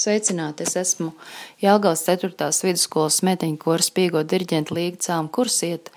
[0.00, 0.64] Sveicināti!
[0.64, 1.10] Es esmu
[1.60, 2.32] Jālgavas 4.
[2.64, 5.92] vidusskolas meiteņu kora spīgo diriģenta Līga Cēlma kursieta,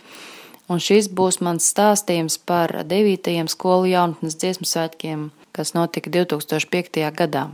[0.68, 3.48] un šis būs mans stāstījums par 9.
[3.54, 7.00] skolu jaunatnes dziesmu svētkiem, kas notika 2005.
[7.16, 7.46] gadā.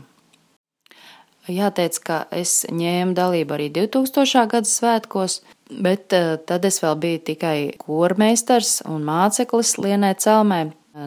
[1.49, 4.47] Jāteic, ka es ņēmu dalību arī 2000.
[4.49, 5.39] gada svētkos,
[5.69, 10.63] bet eh, tad es vēl biju tikai kormeistars un māceklis Lienē Celmē,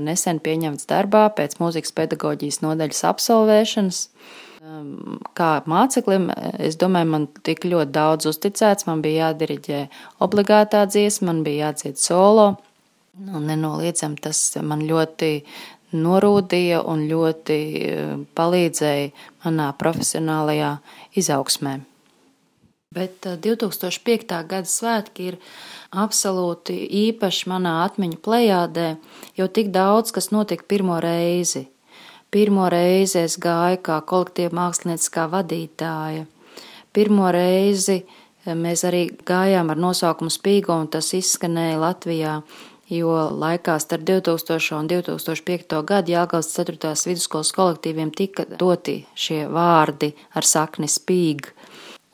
[0.06, 4.06] nesen pieņemts darbā pēc mūzikas pedagoģijas nodaļas absolvēšanas.
[4.62, 6.28] Kā māceklim,
[6.62, 9.80] es domāju, man tik ļoti daudz uzticēts, man bija jādiriģē
[10.22, 12.44] obligātā dziesma, man bija jādzied solo.
[13.18, 15.32] Un nenoliedzami tas man ļoti
[15.98, 17.58] norūdīja un ļoti
[18.38, 19.10] palīdzēja
[19.42, 20.76] manā profesionālajā
[21.18, 21.80] izaugsmē.
[22.92, 24.38] Bet 2005.
[24.46, 25.42] gada svētki ir
[25.90, 26.76] absolūti
[27.08, 28.88] īpaši manā atmiņu plējādē,
[29.40, 31.66] jo tik daudz kas notika pirmo reizi.
[32.32, 36.22] Pirmo reizi es gāju kā kolektīva mākslinieckā vadītāja.
[36.96, 42.38] Pirmo reizi eh, mēs arī gājām ar nosaukumu Spīgo, un tas izskanēja Latvijā,
[42.88, 46.94] jo laikā starp 2000 un 2005 gadu Jāgauts 4.
[47.10, 51.52] vidusskolas kolektīviem tika doti šie vārdi ar sakni Spīg.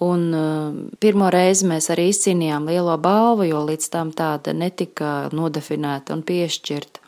[0.02, 6.14] Un uh, pirmo reizi mēs arī izcīnījām lielo balvu, jo līdz tam tāda netika nodefinēta
[6.14, 7.06] un piešķirta.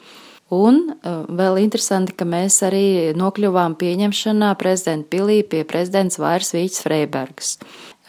[0.50, 6.82] Un uh, vēl interesanti, ka mēs arī nokļuvām pieņemšanā prezidenta pilī pie prezidents Vairs Vīķis
[6.82, 7.52] Freibergs.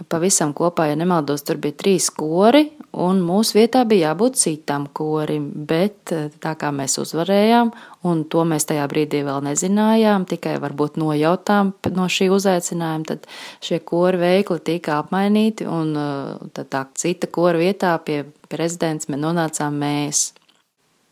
[0.09, 2.63] Pavisam kopā, ja nemaldos, tur bija trīs kori,
[2.97, 7.69] un mūsu vietā bija jābūt citam korim, bet uh, tā kā mēs uzvarējām,
[8.09, 13.29] un to mēs tajā brīdī vēl nezinājām, tikai varbūt nojautām no šī uzaicinājuma, tad
[13.61, 19.77] šie kori veikli tika apmainīti, un uh, tad tā cita kora vietā pie prezidents nonācām
[19.77, 20.31] mēs.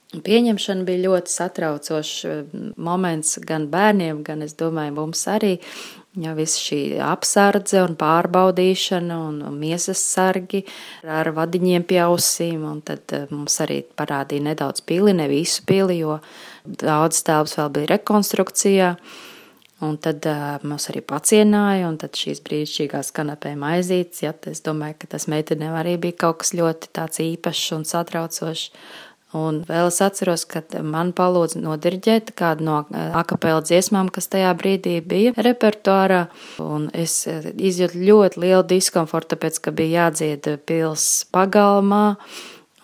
[0.10, 5.60] Pieņemšana bija ļoti satraucošs eh, moments gan bērniem, gan, es domāju, mums arī.
[6.18, 10.64] Ja viss šī apsardze un pārbaudīšana un, miesas sargi
[11.06, 16.02] ar vadiņiem pie ausīm, un tad eh, mums arī parādīja nedaudz pili, ne visu pili,
[16.02, 16.18] jo
[16.66, 18.96] daudz tēvs vēl bija rekonstrukcijā.
[19.80, 24.98] Un tad uh, mums arī pacienāja, un tad šīs brīnišķīgās kanapē maizītes, ja, es domāju,
[25.00, 28.74] ka tas meitenēm arī bija kaut kas ļoti tāds īpašs un satraucošs.
[29.38, 34.56] Un vēl es atceros, ka man palūdza nodirģēt kādu no eh, akapela dziesmām, kas tajā
[34.58, 36.24] brīdī bija repertuārā.
[36.66, 42.18] Un es eh, izjūtu ļoti lielu diskomfortu, tāpēc, ka bija jādzied pils pagalmā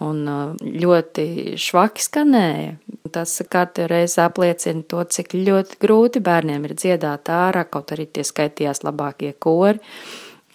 [0.05, 1.25] un eh, ļoti
[1.57, 2.77] švaki skanēja.
[3.15, 8.27] Tas katru reizi apliecina to, cik ļoti grūti bērniem ir dziedāt ārā, kaut arī tie
[8.27, 9.81] skaitījās labākie kori.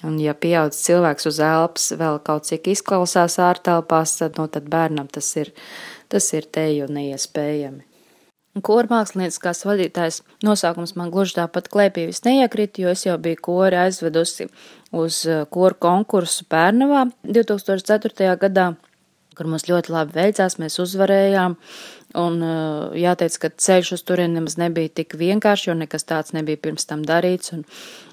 [0.07, 5.11] Un, ja pieaudz cilvēks uz elpas vēl kaut cik izklausās ārtelpās, tad, nu, tad bērnam
[5.13, 5.53] tas ir,
[6.09, 7.85] tas ir teju neiespējami.
[8.67, 13.79] Kora mākslinieckās vadītājs nosaukums man gluži tāpat klēpī vis neiekrita, jo es jau biju kori
[13.79, 14.49] aizvedusi
[14.91, 18.33] uz uh, koru konkursu Pērnavā 2004.
[18.41, 18.73] gadā,
[19.41, 21.57] kur mums ļoti labi veicās, mēs uzvarējām.
[22.21, 26.61] Un uh, jāteic, ka ceļš uz turieni nemaz nebija tik vienkārši, jo nekas tāds nebija
[26.61, 27.55] pirms tam darīts.
[27.57, 27.65] Un,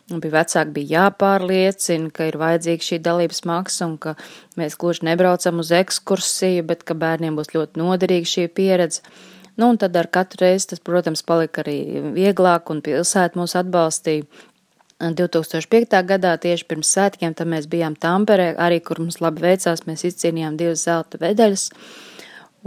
[0.07, 4.13] bija vecāki bija jāpārliecina, ka ir vajadzīga šī dalības maksa un ka
[4.55, 9.03] mēs gluži nebraucam uz ekskursiju, bet ka bērniem būs ļoti noderīga šī pieredze.
[9.57, 11.79] Nu, un tad ar katru reizi tas, protams, palika arī
[12.15, 14.29] vieglāk un pilsēta mūs atbalstīja.
[14.99, 15.93] 2005.
[16.09, 20.57] gadā tieši pirms svētkiem tad mēs bijām Tamperē, arī kur mums labi veicās, mēs izcīnījām
[20.57, 21.69] divas zelta vedeļas.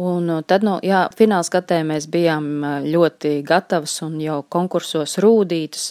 [0.00, 5.90] Un tad, nu, jā, fināla skatē mēs bijām ļoti gatavas un jau konkursos rūdītas.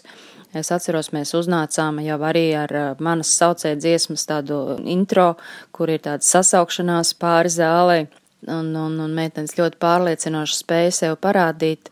[0.55, 2.71] Es atceros, mēs uznācām jau arī ar
[3.03, 5.35] manas saucēja dziesmas tādu intro,
[5.75, 7.99] kur ir tāda sasaukšanās pāri zālē,
[8.47, 11.91] un, un, un meitenes ļoti pārliecinoši spēja sev parādīt.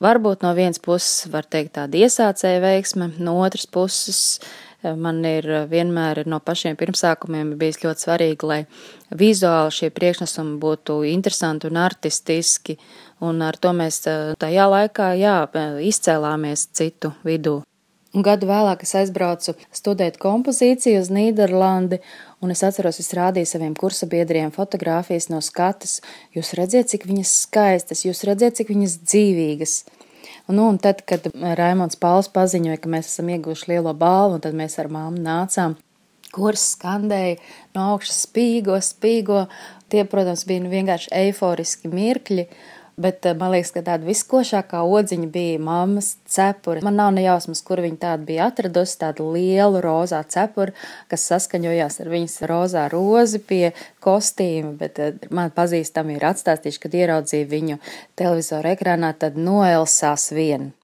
[0.00, 4.40] Varbūt no vienas puses var teikt tāda iesācēja veiksme, no otras puses
[4.80, 8.60] man ir vienmēr no pašiem pirmsākumiem bijis ļoti svarīgi, lai
[9.12, 12.78] vizuāli šie priekšnesumi būtu interesanti un artistiski,
[13.20, 14.00] un ar to mēs
[14.40, 15.36] tajā laikā, jā,
[15.84, 17.60] izcēlāmies citu vidū.
[18.10, 22.00] Un gadu vēlāk es aizbraucu studēt kompozīciju uz Nīderlandi,
[22.40, 25.98] un es atceros, es rādīju saviem kursabiedriem fotogrāfijas no skatas.
[26.36, 29.76] Jūs redziet, cik viņas skaistas, jūs redziet, cik viņas dzīvīgas.
[30.48, 31.28] Un, nu, un tad, kad
[31.58, 35.76] Raimons Pauls paziņoja, ka mēs esam ieguvuši lielo balvu, tad mēs ar māmu nācām,
[36.34, 37.38] kurs skandēja
[37.76, 39.44] no augšas spīgo, spīgo.
[39.90, 42.46] Tie, protams, bija nu vienkārši eiforiski mirkļi.
[42.96, 46.82] Bet eh, man liekas, ka tāda viskošākā odziņa bija mammas cepura.
[46.84, 50.74] Man nav nejausmas, kur viņa tādu bija atradusi, tādu lielu rozā cepuru,
[51.12, 53.62] kas saskaņojās ar viņas rozā rozi pie
[54.04, 57.80] kostīma, bet eh, man pazīstami ir atstāstījuši, kad ieraudzīju viņu
[58.18, 60.72] televizoru ekrānā, tad noelsās vien.